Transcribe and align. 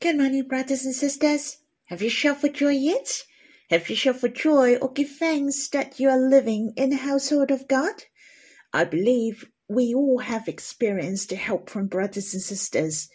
Good 0.00 0.16
morning, 0.16 0.46
brothers 0.46 0.84
and 0.84 0.94
sisters. 0.94 1.56
Have 1.86 2.02
you 2.02 2.08
shouted 2.08 2.40
for 2.40 2.48
joy 2.50 2.70
yet? 2.70 3.24
Have 3.68 3.90
you 3.90 3.96
shouted 3.96 4.20
for 4.20 4.28
joy 4.28 4.76
or 4.76 4.92
give 4.92 5.10
thanks 5.10 5.66
that 5.70 5.98
you 5.98 6.08
are 6.08 6.16
living 6.16 6.72
in 6.76 6.90
the 6.90 6.96
household 6.96 7.50
of 7.50 7.66
God? 7.66 8.04
I 8.72 8.84
believe 8.84 9.50
we 9.68 9.92
all 9.92 10.18
have 10.20 10.46
experienced 10.46 11.30
the 11.30 11.34
help 11.34 11.68
from 11.68 11.88
brothers 11.88 12.32
and 12.32 12.40
sisters, 12.40 13.08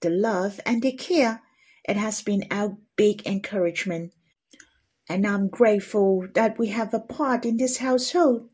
the 0.00 0.08
love 0.08 0.60
and 0.64 0.80
the 0.80 0.92
care. 0.92 1.42
It 1.86 1.98
has 1.98 2.22
been 2.22 2.46
our 2.50 2.78
big 2.96 3.26
encouragement. 3.26 4.14
And 5.10 5.26
I'm 5.26 5.48
grateful 5.48 6.26
that 6.32 6.58
we 6.58 6.68
have 6.68 6.94
a 6.94 7.00
part 7.00 7.44
in 7.44 7.58
this 7.58 7.76
household. 7.76 8.48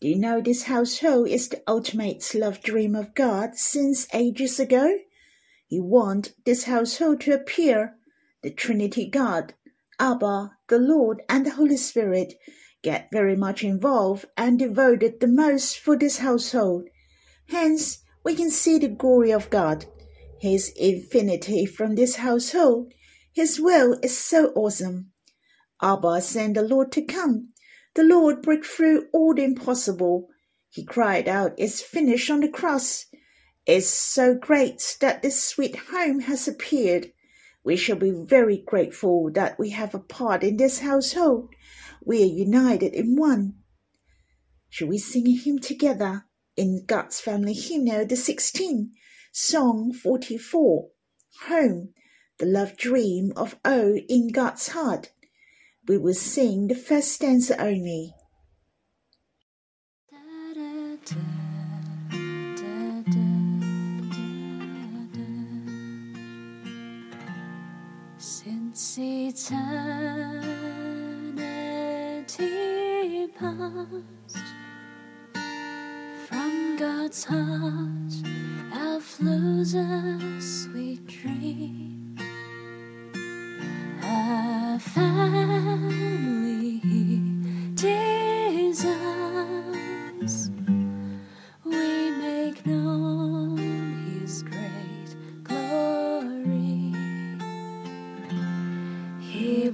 Do 0.00 0.08
you 0.08 0.16
know 0.16 0.40
this 0.40 0.62
household 0.62 1.28
is 1.28 1.50
the 1.50 1.62
ultimate 1.68 2.24
love 2.34 2.62
dream 2.62 2.94
of 2.94 3.14
God 3.14 3.56
since 3.56 4.06
ages 4.14 4.58
ago? 4.58 4.94
He 5.68 5.80
want 5.80 6.32
this 6.46 6.64
household 6.64 7.20
to 7.22 7.34
appear. 7.34 7.94
The 8.42 8.50
Trinity 8.50 9.06
God, 9.06 9.52
Abba, 10.00 10.52
the 10.68 10.78
Lord, 10.78 11.22
and 11.28 11.44
the 11.44 11.50
Holy 11.50 11.76
Spirit 11.76 12.34
get 12.82 13.10
very 13.12 13.36
much 13.36 13.62
involved 13.62 14.24
and 14.34 14.58
devoted 14.58 15.20
the 15.20 15.26
most 15.26 15.78
for 15.78 15.94
this 15.94 16.18
household. 16.18 16.88
Hence, 17.48 17.98
we 18.24 18.34
can 18.34 18.50
see 18.50 18.78
the 18.78 18.88
glory 18.88 19.30
of 19.30 19.50
God, 19.50 19.84
His 20.40 20.72
infinity 20.74 21.66
from 21.66 21.96
this 21.96 22.16
household. 22.16 22.92
His 23.34 23.60
will 23.60 23.98
is 24.02 24.18
so 24.18 24.52
awesome. 24.54 25.12
Abba 25.82 26.22
sent 26.22 26.54
the 26.54 26.62
Lord 26.62 26.92
to 26.92 27.02
come. 27.02 27.50
The 27.94 28.04
Lord 28.04 28.40
broke 28.40 28.64
through 28.64 29.08
all 29.12 29.34
the 29.34 29.44
impossible. 29.44 30.28
He 30.70 30.84
cried 30.84 31.28
out, 31.28 31.52
It's 31.58 31.82
finished 31.82 32.30
on 32.30 32.40
the 32.40 32.48
cross 32.48 33.04
is 33.68 33.88
so 33.88 34.34
great 34.34 34.96
that 35.00 35.20
this 35.20 35.44
sweet 35.44 35.76
home 35.90 36.20
has 36.20 36.48
appeared. 36.48 37.12
We 37.62 37.76
shall 37.76 37.96
be 37.96 38.10
very 38.10 38.56
grateful 38.56 39.30
that 39.32 39.58
we 39.58 39.70
have 39.70 39.94
a 39.94 39.98
part 39.98 40.42
in 40.42 40.56
this 40.56 40.78
household. 40.78 41.50
We 42.02 42.22
are 42.22 42.26
united 42.26 42.94
in 42.94 43.16
one. 43.16 43.56
Shall 44.70 44.88
we 44.88 44.96
sing 44.96 45.28
a 45.28 45.36
hymn 45.36 45.58
together 45.58 46.24
in 46.56 46.84
God's 46.86 47.20
Family 47.20 47.52
Hymnal, 47.52 48.06
the 48.06 48.16
16, 48.16 48.92
Song 49.32 49.92
44, 49.92 50.88
Home, 51.42 51.92
the 52.38 52.46
love 52.46 52.74
dream 52.76 53.34
of 53.36 53.56
O 53.66 53.96
in 54.08 54.28
God's 54.28 54.68
heart. 54.68 55.12
We 55.86 55.98
will 55.98 56.14
sing 56.14 56.68
the 56.68 56.74
first 56.74 57.12
stanza 57.12 57.60
only. 57.60 58.14
Eternity 68.78 69.66
past. 73.36 74.46
From 76.28 76.76
God's 76.76 77.24
heart 77.24 78.14
out 78.72 79.02
flows 79.02 79.74
a 79.74 80.20
sweet 80.40 81.04
dream. 81.08 82.16
A 84.00 84.78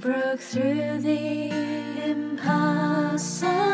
broke 0.05 0.39
through 0.39 0.99
the 0.99 1.49
impossible, 2.11 3.64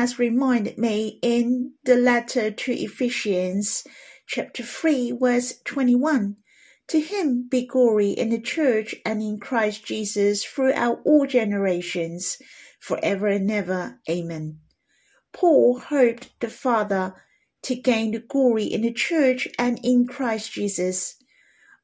has 0.00 0.18
reminded 0.18 0.78
me 0.78 1.18
in 1.20 1.74
the 1.84 1.94
letter 1.94 2.50
to 2.50 2.72
Ephesians, 2.72 3.86
chapter 4.26 4.62
3, 4.62 5.12
verse 5.20 5.60
21. 5.66 6.36
To 6.88 7.00
him 7.00 7.46
be 7.50 7.66
glory 7.66 8.08
in 8.08 8.30
the 8.30 8.40
church 8.40 8.94
and 9.04 9.20
in 9.20 9.38
Christ 9.38 9.84
Jesus 9.84 10.42
throughout 10.42 11.02
all 11.04 11.26
generations, 11.26 12.38
forever 12.80 13.26
and 13.26 13.50
ever. 13.50 14.00
Amen. 14.08 14.60
Paul 15.34 15.80
hoped 15.80 16.30
the 16.40 16.48
Father 16.48 17.12
to 17.64 17.74
gain 17.74 18.12
the 18.12 18.20
glory 18.20 18.64
in 18.64 18.80
the 18.80 18.94
church 18.94 19.48
and 19.58 19.78
in 19.82 20.06
Christ 20.06 20.50
Jesus. 20.50 21.16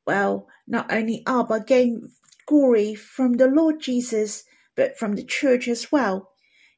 Well, 0.07 0.49
not 0.67 0.91
only 0.91 1.23
Abba 1.27 1.65
gained 1.67 2.09
glory 2.47 2.95
from 2.95 3.35
the 3.35 3.47
Lord 3.47 3.83
Jesus, 3.83 4.45
but 4.75 4.99
from 4.99 5.17
the 5.17 5.25
church 5.25 5.69
as 5.69 5.93
well. 5.93 6.31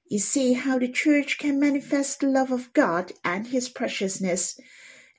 You 0.08 0.18
see 0.18 0.54
how 0.54 0.78
the 0.78 0.88
church 0.88 1.38
can 1.38 1.60
manifest 1.60 2.20
the 2.20 2.28
love 2.28 2.50
of 2.50 2.72
God 2.72 3.12
and 3.24 3.46
his 3.46 3.68
preciousness, 3.68 4.58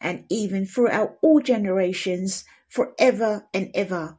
and 0.02 0.26
even 0.30 0.66
throughout 0.66 1.18
all 1.22 1.42
generations, 1.42 2.44
forever 2.68 3.48
and 3.54 3.70
ever. 3.76 4.18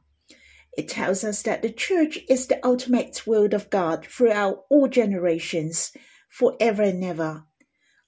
It 0.76 0.88
tells 0.88 1.24
us 1.24 1.42
that 1.42 1.62
the 1.62 1.72
church 1.72 2.18
is 2.28 2.46
the 2.46 2.64
ultimate 2.64 3.26
word 3.26 3.52
of 3.52 3.70
God 3.70 4.06
throughout 4.06 4.64
all 4.70 4.86
generations, 4.86 5.92
forever 6.28 6.82
and 6.82 7.02
ever. 7.02 7.44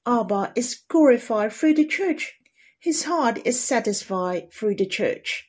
Abba 0.07 0.53
is 0.55 0.81
glorified 0.89 1.53
through 1.53 1.75
the 1.75 1.87
church. 1.87 2.39
His 2.79 3.05
heart 3.05 3.45
is 3.45 3.61
satisfied 3.61 4.53
through 4.53 4.77
the 4.77 4.87
church. 4.87 5.49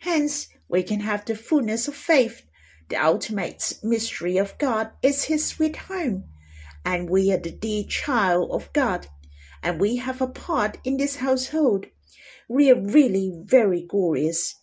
Hence, 0.00 0.48
we 0.68 0.82
can 0.82 1.00
have 1.00 1.24
the 1.24 1.34
fullness 1.34 1.88
of 1.88 1.94
faith. 1.94 2.44
The 2.88 2.96
ultimate 2.96 3.78
mystery 3.82 4.36
of 4.36 4.58
God 4.58 4.90
is 5.02 5.24
His 5.24 5.46
sweet 5.46 5.76
home, 5.76 6.24
and 6.84 7.10
we 7.10 7.32
are 7.32 7.38
the 7.38 7.50
dear 7.50 7.84
child 7.84 8.50
of 8.50 8.72
God, 8.72 9.06
and 9.62 9.80
we 9.80 9.96
have 9.96 10.20
a 10.20 10.26
part 10.26 10.78
in 10.84 10.96
this 10.96 11.16
household. 11.16 11.86
We 12.48 12.70
are 12.70 12.80
really 12.80 13.32
very 13.44 13.82
glorious. 13.82 14.56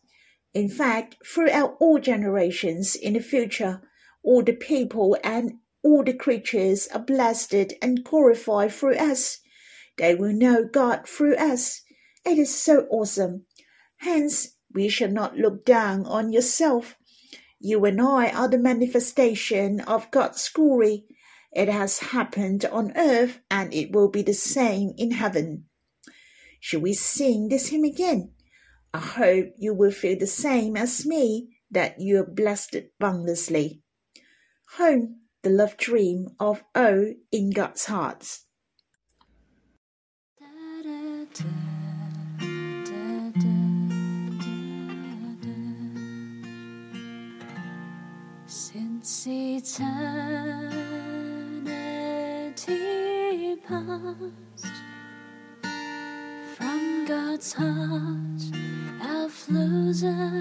In 0.53 0.69
fact, 0.69 1.15
throughout 1.25 1.77
all 1.79 1.99
generations 1.99 2.95
in 2.95 3.13
the 3.13 3.19
future, 3.19 3.81
all 4.23 4.43
the 4.43 4.53
people 4.53 5.17
and 5.23 5.59
all 5.83 6.03
the 6.03 6.13
creatures 6.13 6.87
are 6.93 6.99
blessed 6.99 7.73
and 7.81 8.03
glorified 8.03 8.71
through 8.71 8.95
us. 8.95 9.39
They 9.97 10.15
will 10.15 10.33
know 10.33 10.65
God 10.65 11.07
through 11.07 11.35
us. 11.35 11.81
It 12.25 12.37
is 12.37 12.53
so 12.53 12.87
awesome. 12.89 13.45
Hence, 13.97 14.55
we 14.73 14.89
shall 14.89 15.11
not 15.11 15.37
look 15.37 15.65
down 15.65 16.05
on 16.05 16.33
yourself. 16.33 16.97
You 17.59 17.85
and 17.85 18.01
I 18.01 18.29
are 18.29 18.47
the 18.47 18.57
manifestation 18.57 19.79
of 19.81 20.11
God's 20.11 20.47
glory. 20.49 21.05
It 21.51 21.69
has 21.69 21.99
happened 21.99 22.65
on 22.65 22.93
earth 22.95 23.39
and 23.49 23.73
it 23.73 23.91
will 23.91 24.09
be 24.09 24.21
the 24.21 24.33
same 24.33 24.93
in 24.97 25.11
heaven. 25.11 25.65
Shall 26.59 26.81
we 26.81 26.93
sing 26.93 27.49
this 27.49 27.69
hymn 27.69 27.83
again? 27.83 28.33
I 28.93 28.99
hope 28.99 29.53
you 29.57 29.73
will 29.73 29.91
feel 29.91 30.17
the 30.17 30.27
same 30.27 30.75
as 30.75 31.05
me 31.05 31.49
that 31.71 31.99
you 31.99 32.19
are 32.19 32.25
blessed 32.25 32.75
boundlessly. 32.99 33.81
Home, 34.77 35.21
the 35.43 35.49
love 35.49 35.77
dream 35.77 36.29
of 36.39 36.63
O 36.75 37.13
in 37.31 37.51
God's 37.51 37.85
hearts. 37.85 38.45
Since 48.47 49.27
eternity 49.27 51.16
past, 53.67 54.65
from 56.55 57.05
God's 57.07 57.53
heart 57.53 58.41
outflows 59.01 60.03
a 60.03 60.11
sweet 60.11 60.36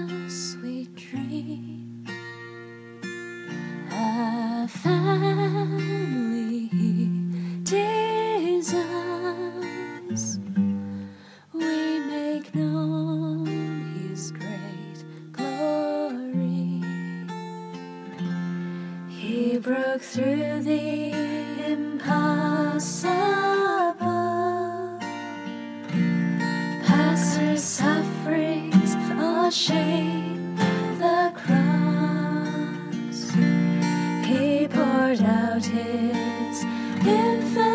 infinite 37.27 37.66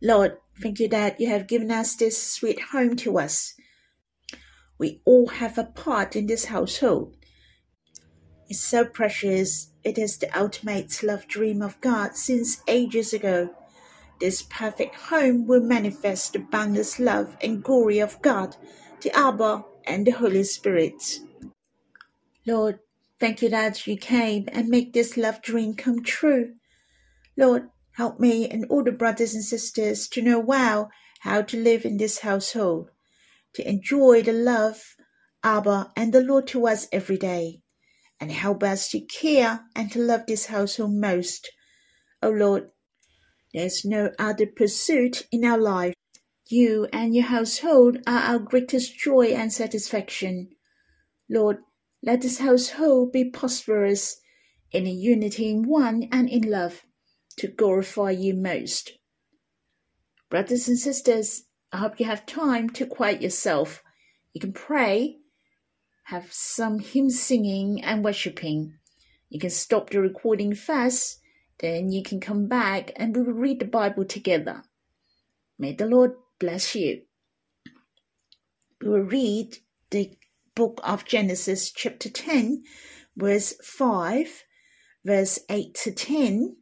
Lord, 0.00 0.38
thank 0.60 0.78
you 0.78 0.88
that 0.88 1.20
you 1.20 1.28
have 1.28 1.48
given 1.48 1.70
us 1.70 1.96
this 1.96 2.20
sweet 2.20 2.60
home 2.72 2.94
to 2.96 3.18
us. 3.18 3.54
We 4.78 5.00
all 5.04 5.26
have 5.26 5.58
a 5.58 5.64
part 5.64 6.14
in 6.14 6.26
this 6.26 6.46
household. 6.46 7.16
It's 8.48 8.60
so 8.60 8.84
precious. 8.84 9.72
It 9.82 9.98
is 9.98 10.16
the 10.18 10.30
ultimate 10.38 11.02
love 11.02 11.26
dream 11.26 11.62
of 11.62 11.80
God 11.80 12.16
since 12.16 12.62
ages 12.68 13.12
ago. 13.12 13.50
This 14.20 14.42
perfect 14.42 14.94
home 14.94 15.46
will 15.46 15.60
manifest 15.60 16.32
the 16.32 16.38
boundless 16.38 16.98
love 16.98 17.36
and 17.40 17.62
glory 17.62 17.98
of 17.98 18.22
God, 18.22 18.56
the 19.02 19.16
Abba, 19.16 19.64
and 19.84 20.06
the 20.06 20.12
Holy 20.12 20.44
Spirit. 20.44 21.20
Lord, 22.46 22.78
thank 23.20 23.42
you 23.42 23.48
that 23.50 23.86
you 23.86 23.96
came 23.96 24.48
and 24.52 24.68
make 24.68 24.92
this 24.92 25.16
love 25.16 25.42
dream 25.42 25.74
come 25.74 26.02
true. 26.02 26.54
Lord, 27.36 27.68
help 27.98 28.20
me 28.20 28.48
and 28.48 28.64
all 28.70 28.84
the 28.84 28.92
brothers 28.92 29.34
and 29.34 29.42
sisters 29.42 30.06
to 30.06 30.22
know 30.22 30.38
well 30.38 30.88
how 31.22 31.42
to 31.42 31.60
live 31.60 31.84
in 31.84 31.96
this 31.96 32.20
household, 32.20 32.88
to 33.52 33.68
enjoy 33.68 34.22
the 34.22 34.32
love, 34.32 34.94
Abba, 35.42 35.92
and 35.96 36.12
the 36.12 36.20
Lord 36.20 36.46
to 36.46 36.68
us 36.68 36.86
every 36.92 37.16
day, 37.16 37.60
and 38.20 38.30
help 38.30 38.62
us 38.62 38.88
to 38.90 39.00
care 39.00 39.64
and 39.74 39.90
to 39.90 39.98
love 39.98 40.26
this 40.28 40.46
household 40.46 40.92
most. 40.92 41.50
O 42.22 42.30
Lord, 42.30 42.70
there's 43.52 43.84
no 43.84 44.12
other 44.16 44.46
pursuit 44.46 45.26
in 45.32 45.44
our 45.44 45.58
life. 45.58 45.94
You 46.46 46.86
and 46.92 47.16
your 47.16 47.26
household 47.26 47.98
are 48.06 48.20
our 48.20 48.38
greatest 48.38 48.96
joy 48.96 49.26
and 49.34 49.52
satisfaction. 49.52 50.50
Lord, 51.28 51.58
let 52.04 52.22
this 52.22 52.38
household 52.38 53.10
be 53.10 53.24
prosperous 53.24 54.20
in 54.70 54.86
unity 54.86 55.50
in 55.50 55.68
one 55.68 56.08
and 56.12 56.28
in 56.28 56.48
love 56.48 56.84
to 57.38 57.48
glorify 57.48 58.10
you 58.10 58.34
most. 58.34 58.92
Brothers 60.30 60.68
and 60.68 60.78
sisters, 60.78 61.44
I 61.72 61.78
hope 61.78 61.98
you 61.98 62.06
have 62.06 62.26
time 62.26 62.70
to 62.70 62.86
quiet 62.86 63.22
yourself. 63.22 63.82
You 64.32 64.40
can 64.40 64.52
pray, 64.52 65.18
have 66.04 66.32
some 66.32 66.78
hymn 66.78 67.10
singing 67.10 67.82
and 67.82 68.04
worshipping. 68.04 68.74
You 69.28 69.38
can 69.40 69.50
stop 69.50 69.90
the 69.90 70.00
recording 70.00 70.54
first, 70.54 71.20
then 71.58 71.90
you 71.90 72.02
can 72.02 72.20
come 72.20 72.46
back 72.46 72.92
and 72.96 73.14
we 73.14 73.22
will 73.22 73.32
read 73.32 73.60
the 73.60 73.66
Bible 73.66 74.04
together. 74.04 74.62
May 75.58 75.72
the 75.72 75.86
Lord 75.86 76.12
bless 76.38 76.74
you. 76.74 77.02
We 78.80 78.88
will 78.88 79.00
read 79.00 79.58
the 79.90 80.16
book 80.54 80.80
of 80.84 81.04
Genesis, 81.04 81.70
chapter 81.70 82.08
10, 82.08 82.62
verse 83.16 83.54
5, 83.62 84.44
verse 85.04 85.40
8 85.50 85.74
to 85.82 85.92
10, 85.92 86.56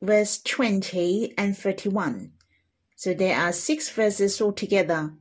verse 0.00 0.38
20, 0.42 1.34
and 1.38 1.56
31. 1.56 2.32
So 2.96 3.14
there 3.14 3.38
are 3.38 3.52
six 3.52 3.90
verses 3.90 4.40
altogether. 4.40 5.12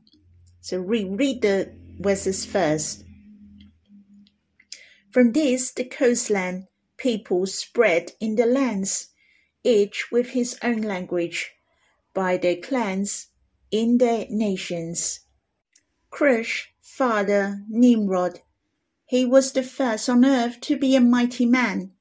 So 0.62 0.82
we 0.82 1.04
read 1.04 1.42
the 1.42 1.74
verses 2.00 2.46
first. 2.46 3.04
From 5.12 5.32
this, 5.32 5.72
the 5.72 5.86
coastland 5.86 6.68
people 6.98 7.46
spread 7.46 8.14
in 8.20 8.36
the 8.36 8.46
lands, 8.46 9.10
each 9.64 10.12
with 10.12 10.30
his 10.30 10.58
own 10.64 10.82
language, 10.82 11.52
by 12.14 12.38
their 12.38 12.56
clans, 12.56 13.28
in 13.72 13.98
their 13.98 14.26
nations. 14.30 15.22
Cush, 16.12 16.74
father 16.82 17.64
Nimrod, 17.70 18.40
he 19.06 19.26
was 19.26 19.52
the 19.52 19.64
first 19.64 20.10
on 20.10 20.26
earth 20.26 20.60
to 20.62 20.78
be 20.78 20.96
a 20.96 21.02
mighty 21.02 21.46
man. 21.46 21.92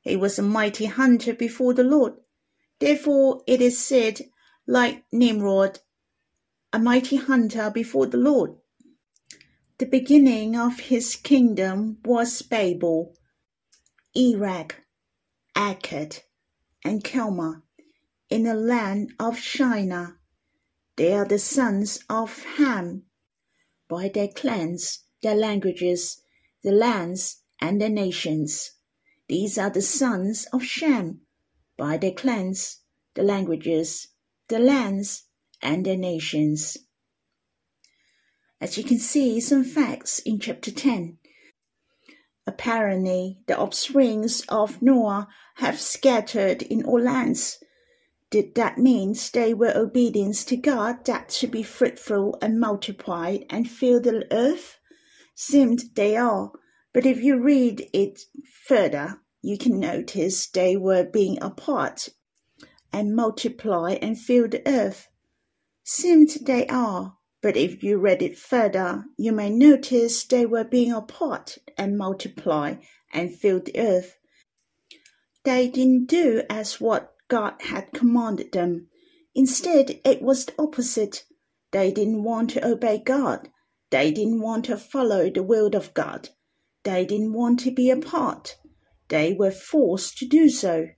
He 0.00 0.16
was 0.16 0.38
a 0.38 0.42
mighty 0.42 0.86
hunter 0.86 1.34
before 1.34 1.74
the 1.74 1.84
Lord. 1.84 2.14
Therefore 2.80 3.42
it 3.46 3.60
is 3.60 3.78
said, 3.78 4.20
like 4.66 5.04
Nimrod, 5.12 5.80
a 6.72 6.78
mighty 6.78 7.16
hunter 7.16 7.70
before 7.70 8.06
the 8.06 8.16
Lord. 8.16 8.56
The 9.78 9.86
beginning 9.86 10.56
of 10.56 10.80
his 10.80 11.16
kingdom 11.16 11.98
was 12.04 12.42
Babel, 12.42 13.16
Erech, 14.16 14.76
Accad, 15.56 16.20
and 16.84 17.02
Calneh, 17.02 17.62
in 18.30 18.44
the 18.44 18.54
land 18.54 19.12
of 19.18 19.38
Shinar. 19.38 20.20
They 20.96 21.12
are 21.12 21.24
the 21.24 21.38
sons 21.38 22.00
of 22.08 22.44
Ham, 22.56 23.04
by 23.88 24.08
their 24.08 24.28
clans, 24.28 25.00
their 25.22 25.34
languages, 25.34 26.22
the 26.62 26.72
lands, 26.72 27.42
and 27.60 27.80
their 27.80 27.88
nations. 27.90 28.72
These 29.28 29.58
are 29.58 29.70
the 29.70 29.82
sons 29.82 30.46
of 30.52 30.62
Shem, 30.62 31.23
by 31.76 31.96
their 31.96 32.12
clans, 32.12 32.80
the 33.14 33.22
languages, 33.22 34.08
the 34.48 34.58
lands, 34.58 35.24
and 35.62 35.84
their 35.84 35.96
nations. 35.96 36.76
As 38.60 38.78
you 38.78 38.84
can 38.84 38.98
see, 38.98 39.40
some 39.40 39.64
facts 39.64 40.20
in 40.20 40.38
chapter 40.38 40.70
10. 40.70 41.18
Apparently, 42.46 43.38
the 43.46 43.58
offsprings 43.58 44.42
of 44.48 44.82
Noah 44.82 45.28
have 45.56 45.80
scattered 45.80 46.62
in 46.62 46.84
all 46.84 47.00
lands. 47.00 47.58
Did 48.30 48.54
that 48.54 48.78
mean 48.78 49.14
they 49.32 49.54
were 49.54 49.76
obedient 49.76 50.36
to 50.48 50.56
God 50.56 51.04
that 51.06 51.28
to 51.40 51.46
be 51.46 51.62
fruitful 51.62 52.36
and 52.42 52.60
multiply 52.60 53.38
and 53.48 53.70
fill 53.70 54.00
the 54.00 54.26
earth? 54.30 54.78
Seemed 55.34 55.94
they 55.94 56.16
are, 56.16 56.52
but 56.92 57.06
if 57.06 57.22
you 57.22 57.40
read 57.40 57.88
it 57.92 58.20
further, 58.66 59.20
you 59.44 59.58
can 59.58 59.78
notice 59.78 60.46
they 60.46 60.74
were 60.74 61.04
being 61.04 61.36
apart 61.42 62.08
and 62.90 63.14
multiply 63.14 63.92
and 64.00 64.18
fill 64.18 64.48
the 64.48 64.66
earth. 64.66 65.08
Seemed 65.82 66.30
they 66.46 66.66
are, 66.68 67.18
but 67.42 67.54
if 67.54 67.82
you 67.82 67.98
read 67.98 68.22
it 68.22 68.38
further, 68.38 69.04
you 69.18 69.32
may 69.32 69.50
notice 69.50 70.24
they 70.24 70.46
were 70.46 70.64
being 70.64 70.92
apart 70.92 71.58
and 71.76 71.98
multiply 71.98 72.76
and 73.12 73.36
fill 73.36 73.60
the 73.60 73.78
earth. 73.78 74.16
They 75.44 75.68
didn't 75.68 76.06
do 76.06 76.42
as 76.48 76.80
what 76.80 77.12
God 77.28 77.60
had 77.60 77.92
commanded 77.92 78.52
them. 78.52 78.88
Instead, 79.34 80.00
it 80.06 80.22
was 80.22 80.46
the 80.46 80.54
opposite. 80.58 81.24
They 81.70 81.92
didn't 81.92 82.24
want 82.24 82.48
to 82.50 82.66
obey 82.66 82.96
God. 82.96 83.50
They 83.90 84.10
didn't 84.10 84.40
want 84.40 84.64
to 84.66 84.78
follow 84.78 85.28
the 85.28 85.42
will 85.42 85.76
of 85.76 85.92
God. 85.92 86.30
They 86.84 87.04
didn't 87.04 87.34
want 87.34 87.60
to 87.60 87.70
be 87.70 87.90
apart. 87.90 88.56
They 89.08 89.34
were 89.34 89.50
forced 89.50 90.16
to 90.18 90.26
do 90.26 90.48
so. 90.48 90.88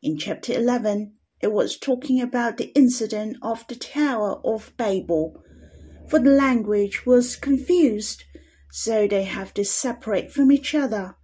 In 0.00 0.16
chapter 0.16 0.52
11, 0.52 1.14
it 1.40 1.52
was 1.52 1.76
talking 1.76 2.20
about 2.20 2.56
the 2.56 2.72
incident 2.74 3.36
of 3.42 3.66
the 3.66 3.74
Tower 3.74 4.40
of 4.44 4.72
Babel, 4.76 5.42
for 6.08 6.18
the 6.18 6.30
language 6.30 7.04
was 7.04 7.36
confused, 7.36 8.24
so 8.70 9.08
they 9.08 9.24
have 9.24 9.52
to 9.54 9.64
separate 9.64 10.30
from 10.30 10.52
each 10.52 10.74
other, 10.74 11.16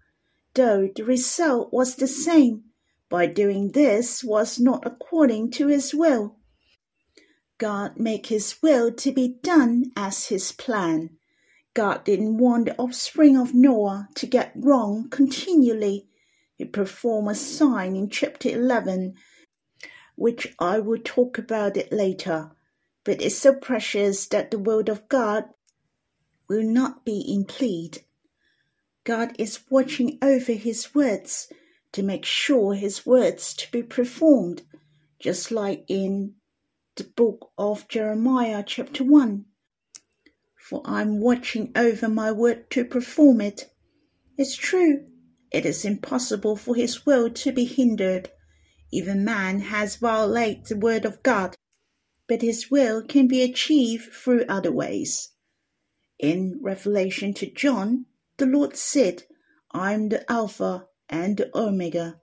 though 0.55 0.89
the 0.95 1.05
result 1.05 1.73
was 1.73 1.97
the 1.97 2.09
same. 2.09 2.65
By 3.09 3.27
doing 3.27 3.71
this 3.71 4.25
was 4.25 4.59
not 4.59 4.85
according 4.85 5.53
to 5.53 5.69
his 5.69 5.95
will. 5.95 6.37
God 7.59 7.97
made 7.97 8.27
his 8.27 8.61
will 8.61 8.93
to 8.93 9.13
be 9.13 9.37
done 9.43 9.93
as 9.97 10.27
his 10.27 10.51
plan. 10.51 11.11
God 11.75 12.05
didn't 12.05 12.39
want 12.39 12.67
the 12.67 12.77
offspring 12.77 13.37
of 13.37 13.55
Noah 13.55 14.09
to 14.17 14.27
get 14.27 14.53
wrong 14.57 15.09
continually. 15.11 16.09
He 16.65 16.71
performed 16.71 17.31
a 17.31 17.35
sign 17.35 17.95
in 17.95 18.09
chapter 18.09 18.49
11, 18.49 19.17
which 20.17 20.55
I 20.59 20.79
will 20.79 20.99
talk 20.99 21.37
about 21.37 21.77
it 21.77 21.93
later, 21.93 22.53
but 23.05 23.21
it's 23.21 23.37
so 23.37 23.55
precious 23.55 24.27
that 24.29 24.51
the 24.51 24.59
word 24.59 24.89
of 24.89 25.07
God 25.11 25.51
will 26.49 26.63
not 26.63 27.05
be 27.05 27.23
impleed. 27.29 28.07
God 29.05 29.37
is 29.39 29.61
watching 29.69 30.17
over 30.23 30.53
his 30.53 30.95
words 30.95 31.53
to 31.93 32.03
make 32.03 32.25
sure 32.25 32.73
his 32.73 33.05
words 33.05 33.53
to 33.57 33.71
be 33.71 33.83
performed, 33.83 34.63
just 35.19 35.51
like 35.51 35.85
in 35.87 36.37
the 36.95 37.05
book 37.05 37.51
of 37.59 37.89
Jeremiah 37.89 38.65
chapter 38.67 39.05
1 39.05 39.45
for 40.57 40.81
I'm 40.87 41.21
watching 41.21 41.73
over 41.77 42.09
my 42.09 42.33
word 42.33 42.71
to 42.71 42.87
perform 42.87 43.43
it. 43.43 43.71
It's 44.39 44.57
true, 44.57 45.05
it 45.55 45.65
is 45.65 45.85
impossible 45.85 46.57
for 46.57 46.75
his 46.75 47.07
will 47.07 47.31
to 47.31 47.53
be 47.53 47.65
hindered. 47.65 48.29
Even 48.91 49.25
man 49.25 49.61
has 49.61 49.95
violated 49.95 50.67
the 50.67 50.77
word 50.77 51.05
of 51.05 51.23
God, 51.23 51.55
but 52.27 52.43
his 52.43 52.73
will 52.73 53.01
can 53.03 53.29
be 53.29 53.41
achieved 53.41 54.13
through 54.13 54.45
other 54.49 54.73
ways. 54.73 55.31
In 56.19 56.59
Revelation 56.61 57.33
to 57.35 57.47
John, 57.49 58.07
the 58.37 58.47
Lord 58.47 58.77
said, 58.77 59.23
I 59.71 59.93
am 59.93 60.09
the 60.09 60.29
Alpha 60.29 60.89
and 61.09 61.37
the 61.37 61.57
Omega. 61.57 62.21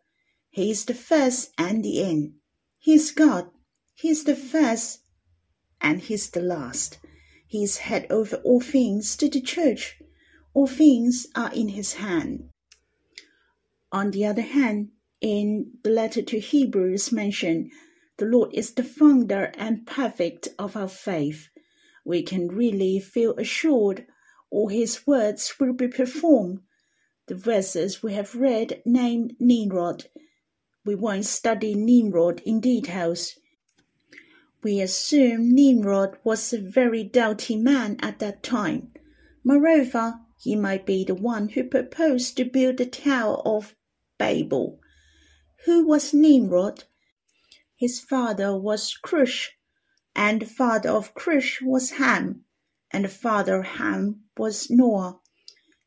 He 0.49 0.69
is 0.69 0.83
the 0.83 0.93
first 0.93 1.53
and 1.57 1.85
the 1.85 2.03
end. 2.03 2.33
He 2.79 2.95
is 2.95 3.11
God. 3.11 3.49
He 3.93 4.09
is 4.09 4.25
the 4.25 4.35
first 4.35 5.03
and 5.79 6.01
He 6.01 6.15
is 6.15 6.29
the 6.29 6.41
last. 6.41 6.97
He 7.47 7.63
is 7.63 7.77
head 7.77 8.07
over 8.09 8.35
all 8.43 8.59
things 8.59 9.15
to 9.15 9.29
the 9.29 9.39
church. 9.39 10.01
All 10.53 10.67
things 10.67 11.27
are 11.33 11.53
in 11.53 11.69
his 11.69 11.93
hand. 11.93 12.50
On 13.91 14.11
the 14.11 14.25
other 14.25 14.41
hand, 14.41 14.91
in 15.19 15.73
the 15.83 15.89
letter 15.89 16.21
to 16.21 16.39
Hebrews 16.39 17.11
mentioned, 17.11 17.71
the 18.17 18.25
Lord 18.25 18.53
is 18.53 18.73
the 18.73 18.83
founder 18.83 19.51
and 19.57 19.85
perfect 19.85 20.47
of 20.57 20.77
our 20.77 20.87
faith. 20.87 21.49
We 22.05 22.23
can 22.23 22.47
really 22.47 22.99
feel 22.99 23.35
assured 23.37 24.05
all 24.49 24.69
his 24.69 25.05
words 25.05 25.53
will 25.59 25.73
be 25.73 25.87
performed. 25.87 26.61
The 27.27 27.35
verses 27.35 28.01
we 28.01 28.13
have 28.13 28.35
read 28.35 28.81
named 28.85 29.35
Nimrod. 29.39 30.05
We 30.85 30.95
won't 30.95 31.25
study 31.25 31.75
Nimrod 31.75 32.41
in 32.45 32.59
details. 32.59 33.37
We 34.63 34.79
assume 34.79 35.53
Nimrod 35.53 36.17
was 36.23 36.53
a 36.53 36.59
very 36.59 37.03
doughty 37.03 37.55
man 37.55 37.97
at 38.01 38.19
that 38.19 38.43
time. 38.43 38.93
Moreover, 39.43 40.19
he 40.39 40.55
might 40.55 40.85
be 40.85 41.03
the 41.03 41.15
one 41.15 41.49
who 41.49 41.63
proposed 41.63 42.37
to 42.37 42.45
build 42.45 42.77
the 42.77 42.85
Tower 42.85 43.37
of 43.45 43.75
Babel. 44.21 44.79
Who 45.65 45.87
was 45.87 46.13
Nimrod? 46.13 46.83
His 47.75 47.99
father 47.99 48.55
was 48.55 48.95
Cush, 49.01 49.53
and 50.15 50.43
the 50.43 50.45
father 50.45 50.89
of 50.89 51.15
Cush 51.15 51.59
was 51.59 51.97
Ham, 52.01 52.45
and 52.91 53.05
the 53.05 53.09
father 53.09 53.61
of 53.61 53.65
Ham 53.65 54.25
was 54.37 54.69
Noah. 54.69 55.19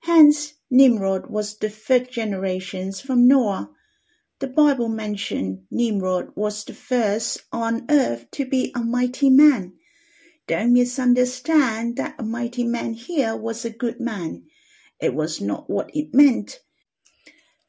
Hence, 0.01 0.55
Nimrod 0.69 1.31
was 1.31 1.57
the 1.57 1.71
third 1.71 2.11
generation 2.11 2.91
from 2.93 3.29
Noah, 3.29 3.71
the 4.41 4.49
Bible 4.49 4.89
mentioned 4.89 5.65
Nimrod 5.71 6.33
was 6.35 6.65
the 6.65 6.75
first 6.75 7.45
on 7.53 7.87
earth 7.89 8.29
to 8.33 8.45
be 8.45 8.73
a 8.75 8.81
mighty 8.81 9.31
man. 9.31 9.75
Don't 10.49 10.73
misunderstand 10.73 11.97
that 11.99 12.17
a 12.19 12.25
mighty 12.25 12.65
man 12.65 12.95
here 12.95 13.37
was 13.37 13.65
a 13.65 13.71
good 13.71 14.01
man. 14.01 14.45
It 15.01 15.15
was 15.15 15.41
not 15.41 15.71
what 15.71 15.89
it 15.95 16.13
meant. 16.13 16.59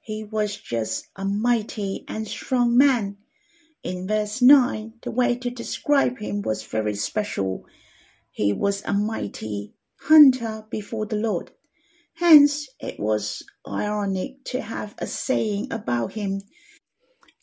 He 0.05 0.23
was 0.23 0.55
just 0.55 1.07
a 1.17 1.25
mighty 1.25 2.05
and 2.07 2.27
strong 2.27 2.77
man. 2.77 3.17
In 3.83 4.07
verse 4.07 4.41
9, 4.41 4.93
the 5.03 5.11
way 5.11 5.35
to 5.35 5.49
describe 5.49 6.19
him 6.19 6.41
was 6.41 6.63
very 6.63 6.95
special. 6.95 7.65
He 8.31 8.53
was 8.53 8.83
a 8.85 8.93
mighty 8.93 9.73
hunter 10.01 10.65
before 10.69 11.05
the 11.05 11.17
Lord. 11.17 11.51
Hence, 12.15 12.69
it 12.79 12.99
was 12.99 13.43
ironic 13.67 14.43
to 14.45 14.61
have 14.61 14.95
a 14.99 15.07
saying 15.07 15.67
about 15.71 16.13
him 16.13 16.41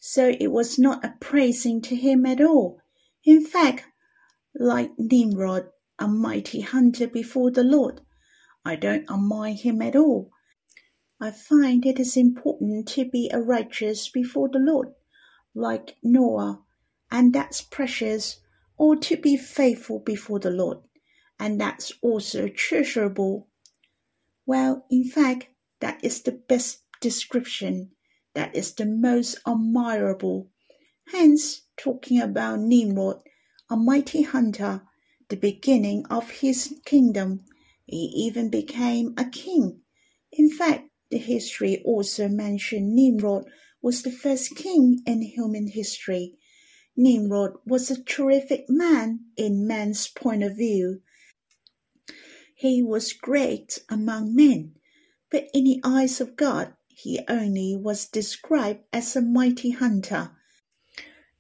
so 0.05 0.35
it 0.41 0.51
was 0.51 0.81
not 0.81 1.05
a 1.05 1.15
praising 1.21 1.81
to 1.81 1.95
him 1.95 2.27
at 2.27 2.41
all. 2.41 2.81
In 3.25 3.47
fact, 3.47 3.85
like 4.53 4.91
Nimrod, 4.99 5.71
a 5.97 6.09
mighty 6.09 6.61
hunter 6.61 7.07
before 7.07 7.53
the 7.53 7.63
Lord, 7.63 8.01
I 8.65 8.75
don't 8.75 9.09
admire 9.09 9.55
him 9.55 9.81
at 9.81 9.95
all. 9.95 10.33
I 11.23 11.31
find 11.31 11.87
it 11.87 12.01
is 12.01 12.17
important 12.17 12.89
to 12.89 13.05
be 13.05 13.31
a 13.33 13.39
righteous 13.39 14.09
before 14.09 14.49
the 14.49 14.59
Lord, 14.59 14.89
like 15.55 15.95
Noah, 16.03 16.65
and 17.13 17.33
that's 17.33 17.61
precious, 17.61 18.41
or 18.77 18.97
to 18.97 19.17
be 19.17 19.37
faithful 19.37 20.01
before 20.01 20.41
the 20.41 20.51
Lord, 20.51 20.79
and 21.39 21.61
that's 21.61 21.93
also 22.03 22.49
treasurable. 22.49 23.47
Well, 24.47 24.85
in 24.91 25.05
fact, 25.05 25.47
that 25.79 26.05
is 26.05 26.23
the 26.23 26.33
best 26.33 26.83
description 27.01 27.93
that 28.35 28.57
is 28.57 28.75
the 28.75 28.87
most 28.87 29.39
admirable. 29.47 30.51
Hence, 31.13 31.63
talking 31.77 32.21
about 32.21 32.59
Nimrod, 32.59 33.21
a 33.71 33.77
mighty 33.77 34.23
hunter, 34.23 34.83
the 35.29 35.37
beginning 35.37 36.05
of 36.11 36.31
his 36.31 36.81
kingdom, 36.85 37.45
he 37.87 38.11
even 38.27 38.51
became 38.51 39.15
a 39.17 39.25
king. 39.25 39.83
In 40.33 40.51
fact, 40.51 40.89
the 41.13 41.19
history 41.19 41.83
also 41.85 42.27
mentioned 42.27 42.95
Nimrod 42.95 43.45
was 43.83 44.03
the 44.03 44.11
first 44.11 44.57
king 44.57 45.03
in 45.07 45.21
human 45.21 45.69
history. 45.69 46.39
Nimrod 46.97 47.53
was 47.67 47.91
a 47.91 48.03
terrific 48.03 48.65
man 48.69 49.21
in 49.37 49.67
man's 49.67 50.09
point 50.09 50.43
of 50.43 50.57
view. 50.57 51.03
He 52.55 52.83
was 52.83 53.13
great 53.13 53.79
among 53.91 54.35
men, 54.35 54.75
but 55.31 55.49
in 55.53 55.65
the 55.65 55.81
eyes 55.85 56.19
of 56.19 56.35
God, 56.35 56.73
he 56.89 57.21
only 57.29 57.77
was 57.77 58.07
described 58.07 58.85
as 58.91 59.15
a 59.15 59.21
mighty 59.21 59.73
hunter. 59.73 60.31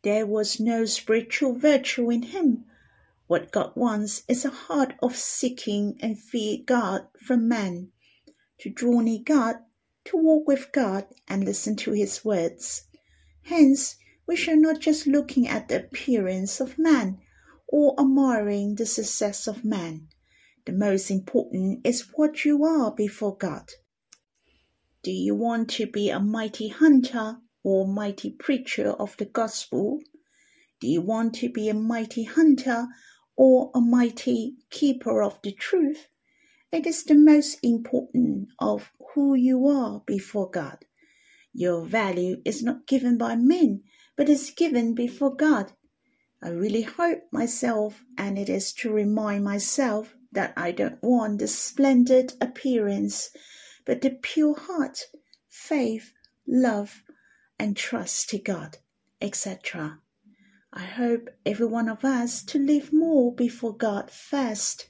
There 0.03 0.27
was 0.27 0.61
no 0.61 0.85
spiritual 0.85 1.55
virtue 1.55 2.11
in 2.11 2.23
him. 2.25 2.67
What 3.27 3.53
God 3.53 3.73
wants 3.75 4.23
is 4.29 4.45
a 4.45 4.51
heart 4.51 4.95
of 5.03 5.17
seeking 5.17 5.97
and 6.01 6.19
fear 6.19 6.59
God 6.67 7.07
from 7.19 7.49
man, 7.49 7.93
to 8.63 8.71
draw 8.71 9.01
near 9.01 9.19
God, 9.25 9.57
to 10.05 10.17
walk 10.17 10.47
with 10.47 10.71
God 10.71 11.09
and 11.27 11.45
listen 11.45 11.75
to 11.75 11.91
his 11.91 12.25
words. 12.25 12.85
Hence, 13.43 13.97
we 14.25 14.37
shall 14.37 14.57
not 14.57 14.79
just 14.79 15.05
looking 15.05 15.49
at 15.49 15.67
the 15.67 15.85
appearance 15.85 16.61
of 16.61 16.79
man 16.79 17.19
or 17.67 17.99
admiring 17.99 18.77
the 18.77 18.87
success 18.87 19.49
of 19.49 19.65
man. 19.65 20.07
The 20.65 20.73
most 20.73 21.11
important 21.11 21.85
is 21.85 22.07
what 22.15 22.45
you 22.45 22.63
are 22.63 22.95
before 22.95 23.37
God. 23.37 23.69
Do 25.03 25.11
you 25.11 25.35
want 25.35 25.69
to 25.71 25.87
be 25.89 26.09
a 26.11 26.21
mighty 26.21 26.69
hunter 26.69 27.39
or 27.65 27.89
mighty 27.89 28.31
preacher 28.31 28.91
of 28.91 29.17
the 29.17 29.25
gospel? 29.25 29.99
Do 30.79 30.87
you 30.87 31.01
want 31.01 31.35
to 31.35 31.49
be 31.49 31.69
a 31.69 31.75
mighty 31.75 32.23
hunter 32.23 32.87
or 33.35 33.73
a 33.75 33.81
mighty 33.81 34.59
keeper 34.71 35.21
of 35.21 35.43
the 35.43 35.51
truth? 35.51 36.07
It 36.73 36.87
is 36.87 37.05
the 37.05 37.15
most 37.15 37.59
important 37.63 38.49
of 38.59 38.91
who 39.15 39.35
you 39.35 39.69
are 39.69 40.03
before 40.07 40.51
God. 40.51 40.87
Your 41.53 41.85
value 41.85 42.41
is 42.45 42.63
not 42.63 42.87
given 42.87 43.19
by 43.19 43.37
men, 43.37 43.83
but 44.17 44.29
is 44.29 44.51
given 44.51 44.95
before 44.95 45.37
God. 45.37 45.73
I 46.43 46.49
really 46.49 46.83
hope 46.83 47.25
myself, 47.31 48.05
and 48.17 48.39
it 48.39 48.49
is 48.49 48.73
to 48.75 48.91
remind 48.91 49.45
myself 49.45 50.17
that 50.33 50.55
I 50.57 50.73
don't 50.73 51.03
want 51.03 51.39
the 51.39 51.47
splendid 51.47 52.33
appearance 52.41 53.31
but 53.85 54.01
the 54.01 54.11
pure 54.11 54.55
heart, 54.59 55.07
faith, 55.49 56.13
love, 56.47 57.03
and 57.59 57.77
trust 57.77 58.31
to 58.31 58.39
God, 58.39 58.79
etc. 59.21 59.99
I 60.73 60.85
hope 60.85 61.29
every 61.45 61.67
one 61.67 61.89
of 61.89 62.05
us 62.05 62.43
to 62.45 62.59
live 62.59 62.93
more 62.93 63.35
before 63.35 63.77
God 63.77 64.11
first, 64.11 64.87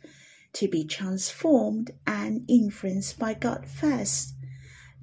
to 0.55 0.69
be 0.69 0.85
transformed 0.85 1.91
and 2.07 2.45
influenced 2.49 3.19
by 3.19 3.35
God 3.35 3.67
first. 3.67 4.35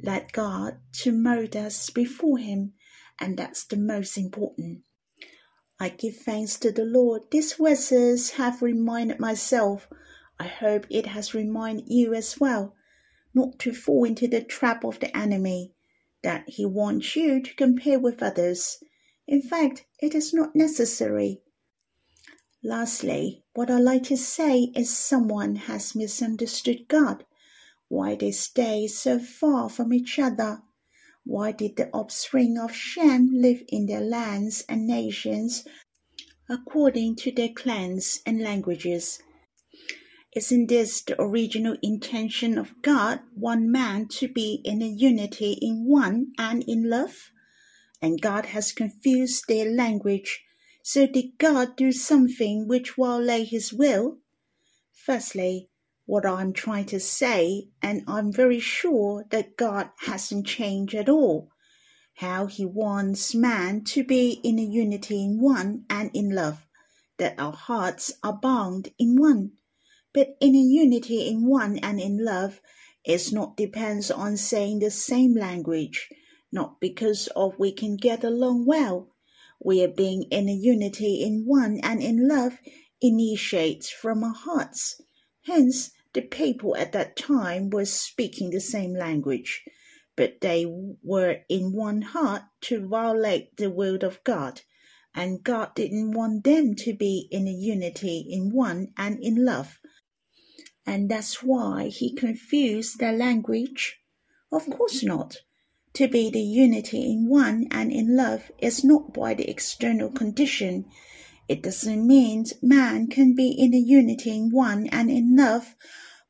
Let 0.01 0.31
God 0.31 0.79
to 1.01 1.11
mold 1.11 1.55
us 1.55 1.89
before 1.89 2.37
Him 2.37 2.73
and 3.19 3.37
that's 3.37 3.65
the 3.65 3.77
most 3.77 4.17
important. 4.17 4.81
I 5.79 5.89
give 5.89 6.17
thanks 6.17 6.57
to 6.59 6.71
the 6.71 6.85
Lord. 6.85 7.23
These 7.31 7.53
verses 7.53 8.31
have 8.31 8.61
reminded 8.61 9.19
myself. 9.19 9.87
I 10.39 10.47
hope 10.47 10.85
it 10.89 11.07
has 11.07 11.33
reminded 11.33 11.85
you 11.87 12.13
as 12.13 12.39
well, 12.39 12.75
not 13.33 13.59
to 13.59 13.73
fall 13.73 14.05
into 14.05 14.27
the 14.27 14.41
trap 14.41 14.83
of 14.83 14.99
the 14.99 15.15
enemy, 15.15 15.73
that 16.23 16.47
he 16.47 16.65
wants 16.65 17.15
you 17.15 17.41
to 17.41 17.55
compare 17.55 17.99
with 17.99 18.23
others. 18.23 18.77
In 19.27 19.41
fact, 19.41 19.85
it 20.01 20.15
is 20.15 20.33
not 20.33 20.55
necessary. 20.55 21.41
Lastly, 22.63 23.43
what 23.53 23.71
I 23.71 23.79
like 23.79 24.03
to 24.03 24.17
say 24.17 24.71
is 24.75 24.95
someone 24.95 25.55
has 25.55 25.95
misunderstood 25.95 26.89
God. 26.89 27.25
Why 27.87 28.15
they 28.15 28.31
stay 28.31 28.87
so 28.87 29.17
far 29.17 29.69
from 29.69 29.93
each 29.93 30.19
other? 30.19 30.61
Why 31.23 31.53
did 31.53 31.77
the 31.77 31.89
offspring 31.91 32.57
of 32.57 32.75
Shem 32.75 33.29
live 33.31 33.63
in 33.69 33.85
their 33.85 34.01
lands 34.01 34.65
and 34.67 34.85
nations 34.85 35.65
according 36.49 37.15
to 37.17 37.31
their 37.31 37.49
clans 37.49 38.21
and 38.25 38.41
languages? 38.41 39.21
Isn't 40.35 40.67
this 40.67 41.01
the 41.01 41.19
original 41.21 41.77
intention 41.81 42.57
of 42.57 42.81
God, 42.81 43.21
one 43.35 43.71
man 43.71 44.09
to 44.19 44.27
be 44.27 44.61
in 44.65 44.81
a 44.81 44.87
unity 44.87 45.53
in 45.61 45.85
one 45.85 46.33
and 46.37 46.63
in 46.67 46.89
love? 46.89 47.31
And 48.01 48.21
God 48.21 48.47
has 48.47 48.73
confused 48.73 49.45
their 49.47 49.71
language. 49.71 50.43
So 50.91 51.05
did 51.05 51.37
God 51.37 51.75
do 51.75 51.91
something 51.91 52.67
which 52.67 52.95
violate 52.97 53.49
his 53.49 53.71
will? 53.71 54.17
Firstly, 54.91 55.69
what 56.07 56.25
I'm 56.25 56.51
trying 56.51 56.85
to 56.85 56.99
say, 56.99 57.67
and 57.79 58.01
I'm 58.07 58.33
very 58.33 58.59
sure 58.59 59.23
that 59.29 59.55
God 59.55 59.91
hasn't 59.99 60.47
changed 60.47 60.95
at 60.95 61.07
all. 61.07 61.51
How 62.15 62.47
He 62.47 62.65
wants 62.65 63.35
man 63.35 63.83
to 63.83 64.03
be 64.03 64.41
in 64.43 64.57
a 64.57 64.63
unity 64.63 65.23
in 65.23 65.39
one 65.39 65.85
and 65.91 66.09
in 66.15 66.31
love, 66.31 66.65
that 67.19 67.35
our 67.37 67.53
hearts 67.53 68.11
are 68.23 68.39
bound 68.41 68.89
in 68.97 69.15
one. 69.15 69.51
But 70.11 70.37
in 70.41 70.55
a 70.55 70.57
unity 70.57 71.27
in 71.27 71.45
one 71.45 71.77
and 71.83 71.99
in 71.99 72.25
love 72.25 72.61
is 73.05 73.31
not 73.31 73.55
depends 73.55 74.09
on 74.09 74.37
saying 74.37 74.79
the 74.79 74.89
same 74.89 75.35
language, 75.35 76.09
not 76.51 76.79
because 76.79 77.27
of 77.35 77.59
we 77.59 77.73
can 77.73 77.95
get 77.95 78.23
along 78.23 78.65
well. 78.65 79.11
We 79.59 79.83
are 79.83 79.89
being 79.89 80.23
in 80.31 80.47
a 80.47 80.53
unity 80.53 81.21
in 81.23 81.45
one 81.45 81.79
and 81.83 82.01
in 82.01 82.27
love 82.27 82.59
initiates 83.01 83.89
from 83.89 84.23
our 84.23 84.33
hearts. 84.33 85.01
Hence, 85.45 85.91
the 86.13 86.21
people 86.21 86.75
at 86.75 86.91
that 86.93 87.15
time 87.15 87.69
were 87.69 87.85
speaking 87.85 88.49
the 88.49 88.61
same 88.61 88.93
language, 88.93 89.63
but 90.15 90.41
they 90.41 90.65
were 91.03 91.41
in 91.49 91.73
one 91.73 92.01
heart 92.01 92.43
to 92.61 92.87
violate 92.87 93.57
the 93.57 93.69
will 93.69 93.97
of 94.03 94.23
God, 94.23 94.61
and 95.13 95.43
God 95.43 95.75
didn't 95.75 96.11
want 96.11 96.43
them 96.43 96.75
to 96.75 96.93
be 96.93 97.27
in 97.31 97.47
a 97.47 97.51
unity 97.51 98.25
in 98.29 98.51
one 98.53 98.93
and 98.97 99.19
in 99.21 99.45
love. 99.45 99.79
And 100.85 101.09
that's 101.09 101.43
why 101.43 101.89
he 101.89 102.15
confused 102.15 102.99
their 102.99 103.13
language? 103.13 103.99
Of 104.51 104.69
course 104.69 105.03
not. 105.03 105.37
To 105.93 106.07
be 106.07 106.29
the 106.29 106.41
unity 106.41 107.11
in 107.11 107.27
one 107.27 107.67
and 107.71 107.91
in 107.91 108.15
love 108.15 108.51
is 108.59 108.83
not 108.83 109.13
by 109.13 109.33
the 109.33 109.49
external 109.49 110.09
condition. 110.09 110.85
It 111.47 111.63
doesn't 111.63 112.05
mean 112.05 112.45
man 112.61 113.07
can 113.07 113.35
be 113.35 113.49
in 113.49 113.71
the 113.71 113.79
unity 113.79 114.31
in 114.31 114.51
one 114.51 114.87
and 114.87 115.09
in 115.09 115.35
love 115.35 115.75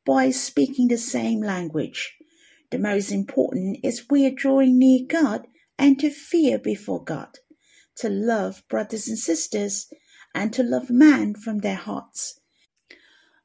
by 0.06 0.30
speaking 0.30 0.88
the 0.88 0.96
same 0.96 1.42
language. 1.42 2.16
The 2.70 2.78
most 2.78 3.12
important 3.12 3.78
is 3.82 4.08
we 4.08 4.24
are 4.26 4.30
drawing 4.30 4.78
near 4.78 5.04
God 5.06 5.46
and 5.78 5.98
to 6.00 6.10
fear 6.10 6.58
before 6.58 7.02
God, 7.04 7.38
to 7.96 8.08
love 8.08 8.62
brothers 8.68 9.08
and 9.08 9.18
sisters, 9.18 9.92
and 10.34 10.52
to 10.52 10.62
love 10.62 10.88
man 10.90 11.34
from 11.34 11.58
their 11.58 11.76
hearts. 11.76 12.40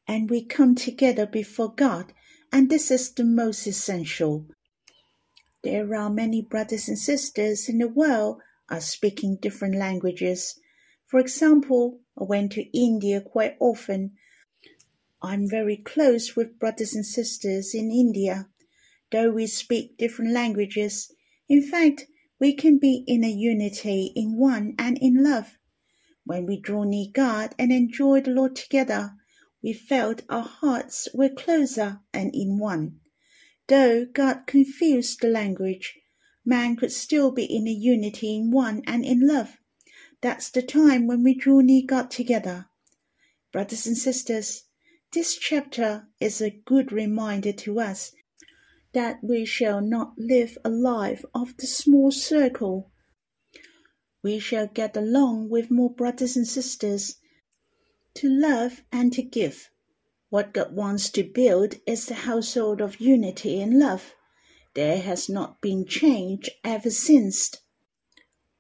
And 0.07 0.29
we 0.29 0.45
come 0.45 0.75
together 0.75 1.25
before 1.25 1.73
God, 1.73 2.13
and 2.51 2.69
this 2.69 2.91
is 2.91 3.11
the 3.11 3.23
most 3.23 3.67
essential. 3.67 4.45
There 5.65 5.95
are 5.95 6.11
many 6.11 6.43
brothers 6.43 6.87
and 6.87 6.97
sisters 6.97 7.67
in 7.67 7.79
the 7.79 7.87
world 7.87 8.39
are 8.69 8.79
speaking 8.79 9.39
different 9.41 9.75
languages. 9.75 10.59
For 11.07 11.19
example, 11.19 12.01
I 12.15 12.23
went 12.23 12.51
to 12.51 12.77
India 12.77 13.19
quite 13.19 13.57
often 13.59 14.11
I'm 15.23 15.49
very 15.49 15.77
close 15.77 16.35
with 16.35 16.59
brothers 16.59 16.93
and 16.93 17.03
sisters 17.03 17.73
in 17.73 17.89
India, 17.89 18.47
though 19.11 19.31
we 19.31 19.47
speak 19.47 19.97
different 19.97 20.33
languages. 20.33 21.11
In 21.49 21.63
fact, 21.63 22.05
we 22.39 22.53
can 22.53 22.77
be 22.77 23.03
in 23.07 23.23
a 23.23 23.29
unity 23.29 24.13
in 24.15 24.37
one 24.37 24.75
and 24.77 24.99
in 25.01 25.23
love. 25.23 25.57
When 26.25 26.45
we 26.45 26.59
draw 26.59 26.83
near 26.83 27.07
God 27.11 27.55
and 27.57 27.71
enjoy 27.71 28.21
the 28.21 28.29
Lord 28.29 28.55
together, 28.55 29.15
we 29.63 29.73
felt 29.73 30.21
our 30.29 30.43
hearts 30.43 31.07
were 31.11 31.29
closer 31.29 32.01
and 32.13 32.29
in 32.35 32.59
one. 32.59 32.99
Though 33.67 34.05
God 34.05 34.45
confused 34.45 35.21
the 35.21 35.27
language, 35.27 35.99
man 36.45 36.75
could 36.75 36.91
still 36.91 37.31
be 37.31 37.45
in 37.45 37.67
a 37.67 37.71
unity 37.71 38.35
in 38.35 38.51
one 38.51 38.83
and 38.85 39.03
in 39.03 39.27
love. 39.27 39.57
That's 40.21 40.49
the 40.49 40.61
time 40.61 41.07
when 41.07 41.23
we 41.23 41.33
draw 41.33 41.61
near 41.61 41.83
God 41.85 42.11
together. 42.11 42.67
Brothers 43.51 43.87
and 43.87 43.97
sisters, 43.97 44.65
this 45.11 45.35
chapter 45.35 46.07
is 46.19 46.41
a 46.41 46.49
good 46.65 46.91
reminder 46.91 47.53
to 47.53 47.79
us 47.79 48.11
that 48.93 49.23
we 49.23 49.45
shall 49.45 49.81
not 49.81 50.13
live 50.17 50.57
a 50.63 50.69
life 50.69 51.25
of 51.33 51.57
the 51.57 51.67
small 51.67 52.11
circle. 52.11 52.91
We 54.23 54.39
shall 54.39 54.67
get 54.67 54.95
along 54.95 55.49
with 55.49 55.71
more 55.71 55.93
brothers 55.93 56.35
and 56.35 56.47
sisters 56.47 57.17
to 58.15 58.29
love 58.29 58.83
and 58.91 59.11
to 59.13 59.21
give. 59.21 59.69
What 60.35 60.51
God 60.51 60.75
wants 60.75 61.09
to 61.11 61.23
build 61.23 61.75
is 61.87 62.07
the 62.07 62.27
household 62.27 62.81
of 62.81 62.99
unity 62.99 63.61
and 63.61 63.79
love. 63.79 64.15
There 64.73 64.99
has 64.99 65.29
not 65.29 65.61
been 65.61 65.85
change 65.85 66.49
ever 66.61 66.89
since. 66.89 67.55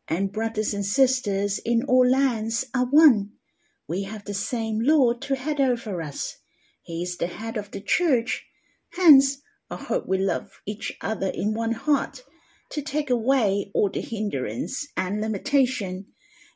And 0.07 0.31
brothers 0.31 0.73
and 0.73 0.85
sisters 0.85 1.59
in 1.59 1.83
all 1.83 2.07
lands 2.07 2.67
are 2.73 2.85
one. 2.85 3.31
We 3.89 4.03
have 4.03 4.23
the 4.23 4.33
same 4.33 4.79
Lord 4.79 5.21
to 5.23 5.35
head 5.35 5.59
over 5.59 6.01
us. 6.01 6.37
He 6.81 7.03
is 7.03 7.17
the 7.17 7.27
head 7.27 7.57
of 7.57 7.71
the 7.71 7.81
church. 7.81 8.45
Hence, 8.91 9.41
I 9.69 9.75
hope 9.75 10.07
we 10.07 10.17
love 10.17 10.61
each 10.65 10.93
other 11.01 11.27
in 11.27 11.53
one 11.53 11.73
heart 11.73 12.23
to 12.69 12.81
take 12.81 13.09
away 13.09 13.69
all 13.73 13.89
the 13.89 13.99
hindrance 13.99 14.87
and 14.95 15.19
limitation. 15.19 16.05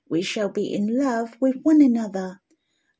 We 0.08 0.21
shall 0.21 0.47
be 0.47 0.73
in 0.73 0.97
love 0.97 1.36
with 1.41 1.58
one 1.63 1.82
another. 1.82 2.39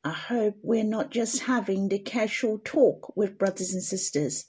I 0.04 0.12
hope 0.12 0.56
we're 0.62 0.84
not 0.84 1.12
just 1.12 1.42
having 1.42 1.90
the 1.90 2.00
casual 2.00 2.60
talk 2.64 3.16
with 3.18 3.38
brothers 3.38 3.74
and 3.74 3.84
sisters, 3.84 4.46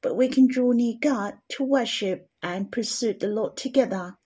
but 0.00 0.16
we 0.16 0.28
can 0.28 0.46
draw 0.46 0.72
near 0.72 0.94
God 1.00 1.34
to 1.50 1.64
worship 1.64 2.30
and 2.42 2.72
pursue 2.72 3.12
the 3.12 3.26
Lord 3.26 3.56
together, 3.56 4.16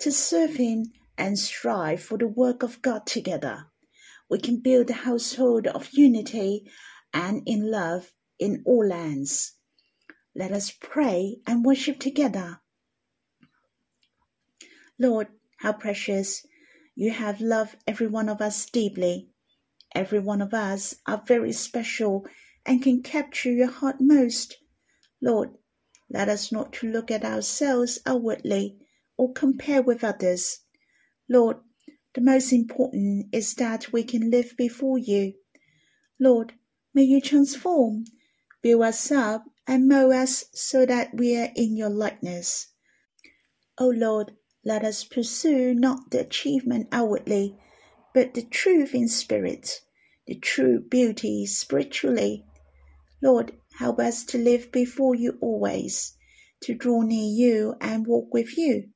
to 0.00 0.12
serve 0.12 0.56
Him 0.56 0.92
and 1.16 1.38
strive 1.38 2.02
for 2.02 2.18
the 2.18 2.26
work 2.26 2.62
of 2.62 2.82
God 2.82 3.06
together. 3.06 3.66
We 4.28 4.38
can 4.38 4.60
build 4.60 4.90
a 4.90 4.94
household 4.94 5.66
of 5.66 5.90
unity 5.92 6.70
and 7.14 7.42
in 7.46 7.70
love 7.70 8.12
in 8.38 8.62
all 8.66 8.86
lands. 8.86 9.54
Let 10.34 10.52
us 10.52 10.70
pray 10.70 11.38
and 11.46 11.64
worship 11.64 11.98
together. 11.98 12.60
Lord, 14.98 15.28
how 15.58 15.72
precious 15.72 16.44
you 16.94 17.12
have 17.12 17.40
loved 17.40 17.76
every 17.86 18.06
one 18.06 18.28
of 18.28 18.40
us 18.40 18.66
deeply. 18.66 19.30
Every 19.94 20.18
one 20.18 20.42
of 20.42 20.54
us 20.54 20.94
are 21.06 21.22
very 21.26 21.52
special 21.52 22.26
and 22.66 22.82
can 22.82 23.02
capture 23.02 23.50
your 23.52 23.70
heart 23.70 23.96
most. 24.00 24.58
Lord, 25.22 25.50
let 26.10 26.28
us 26.28 26.52
not 26.52 26.72
to 26.74 26.90
look 26.90 27.10
at 27.10 27.24
ourselves 27.24 27.98
outwardly 28.06 28.78
or 29.16 29.32
compare 29.32 29.82
with 29.82 30.04
others. 30.04 30.60
Lord, 31.28 31.58
the 32.14 32.20
most 32.20 32.52
important 32.52 33.26
is 33.32 33.54
that 33.54 33.92
we 33.92 34.02
can 34.02 34.30
live 34.30 34.54
before 34.56 34.98
you. 34.98 35.34
Lord, 36.20 36.54
May 36.98 37.04
you 37.04 37.20
transform, 37.20 38.06
build 38.62 38.82
us 38.82 39.12
up, 39.12 39.44
and 39.68 39.86
mold 39.86 40.14
us 40.14 40.46
so 40.52 40.86
that 40.86 41.14
we 41.14 41.36
are 41.36 41.50
in 41.54 41.76
your 41.76 41.90
likeness. 41.90 42.72
O 43.78 43.88
Lord, 43.88 44.32
let 44.64 44.84
us 44.84 45.04
pursue 45.04 45.74
not 45.74 46.10
the 46.10 46.20
achievement 46.20 46.88
outwardly, 46.90 47.56
but 48.18 48.34
the 48.34 48.42
truth 48.42 48.96
in 48.96 49.06
spirit, 49.06 49.80
the 50.26 50.34
true 50.34 50.80
beauty 50.80 51.46
spiritually. 51.46 52.44
Lord, 53.22 53.52
help 53.78 54.00
us 54.00 54.24
to 54.24 54.38
live 54.38 54.72
before 54.72 55.14
you 55.14 55.38
always, 55.40 56.16
to 56.62 56.74
draw 56.74 57.02
near 57.02 57.30
you 57.32 57.76
and 57.80 58.08
walk 58.08 58.34
with 58.34 58.58
you. 58.58 58.88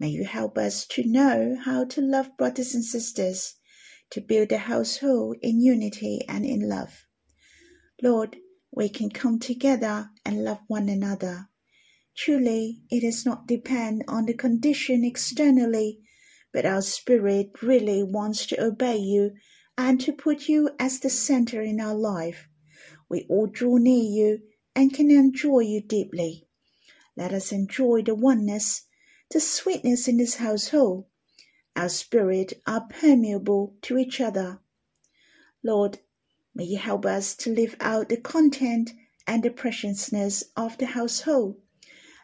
May 0.00 0.08
you 0.08 0.24
help 0.24 0.56
us 0.56 0.86
to 0.92 1.06
know 1.06 1.58
how 1.62 1.84
to 1.84 2.00
love 2.00 2.38
brothers 2.38 2.74
and 2.74 2.82
sisters, 2.82 3.56
to 4.12 4.22
build 4.22 4.50
a 4.50 4.56
household 4.56 5.36
in 5.42 5.60
unity 5.60 6.22
and 6.26 6.46
in 6.46 6.66
love. 6.66 7.04
Lord, 8.02 8.38
we 8.72 8.88
can 8.88 9.10
come 9.10 9.40
together 9.40 10.08
and 10.24 10.42
love 10.42 10.60
one 10.68 10.88
another. 10.88 11.50
Truly, 12.16 12.80
it 12.88 13.02
does 13.02 13.26
not 13.26 13.46
depend 13.46 14.04
on 14.08 14.24
the 14.24 14.32
condition 14.32 15.04
externally, 15.04 15.98
but 16.54 16.64
our 16.64 16.80
spirit 16.80 17.50
really 17.62 18.00
wants 18.00 18.46
to 18.46 18.64
obey 18.64 18.96
you 18.96 19.32
and 19.76 20.00
to 20.00 20.12
put 20.12 20.48
you 20.48 20.70
as 20.78 21.00
the 21.00 21.10
center 21.10 21.60
in 21.60 21.80
our 21.80 21.96
life. 21.96 22.48
We 23.08 23.26
all 23.28 23.48
draw 23.48 23.76
near 23.76 24.04
you 24.04 24.38
and 24.72 24.94
can 24.94 25.10
enjoy 25.10 25.60
you 25.60 25.82
deeply. 25.82 26.46
Let 27.16 27.32
us 27.32 27.50
enjoy 27.50 28.02
the 28.02 28.14
oneness, 28.14 28.82
the 29.32 29.40
sweetness 29.40 30.06
in 30.06 30.16
this 30.16 30.36
household. 30.36 31.06
Our 31.74 31.88
spirit 31.88 32.52
are 32.68 32.86
permeable 32.88 33.74
to 33.82 33.98
each 33.98 34.20
other. 34.20 34.60
Lord, 35.64 35.98
may 36.54 36.64
you 36.64 36.78
help 36.78 37.04
us 37.04 37.34
to 37.38 37.52
live 37.52 37.74
out 37.80 38.10
the 38.10 38.16
content 38.16 38.92
and 39.26 39.42
the 39.42 39.50
preciousness 39.50 40.44
of 40.56 40.78
the 40.78 40.86
household. 40.86 41.56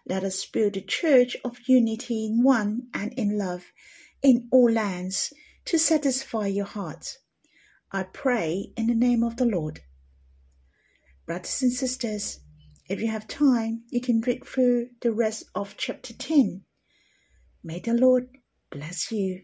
Let 0.07 0.23
us 0.23 0.47
build 0.47 0.77
a 0.77 0.81
church 0.81 1.37
of 1.45 1.59
unity 1.67 2.27
in 2.27 2.45
one 2.45 2.87
and 2.95 3.13
in 3.15 3.37
love 3.37 3.73
in 4.23 4.49
all 4.51 4.71
lands 4.71 5.33
to 5.67 5.79
satisfy 5.79 6.47
your 6.47 6.67
heart. 6.67 7.19
I 7.93 8.05
pray 8.05 8.73
in 8.77 8.87
the 8.87 8.95
name 8.95 9.23
of 9.23 9.37
the 9.37 9.45
Lord. 9.45 9.81
Brothers 11.27 11.63
and 11.63 11.73
sisters, 11.73 12.41
if 12.89 13.01
you 13.01 13.09
have 13.09 13.29
time, 13.29 13.85
you 13.91 14.01
can 14.01 14.21
read 14.21 14.45
through 14.45 14.89
the 15.01 15.13
rest 15.13 15.45
of 15.55 15.77
chapter 15.77 16.13
10. 16.13 16.63
May 17.63 17.81
the 17.81 17.95
Lord 17.95 18.29
bless 18.71 19.13
you. 19.13 19.43